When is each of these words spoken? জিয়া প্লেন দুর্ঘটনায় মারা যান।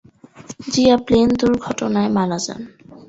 জিয়া 0.67 0.95
প্লেন 1.05 1.29
দুর্ঘটনায় 1.39 2.09
মারা 2.15 2.37
যান। 2.45 2.61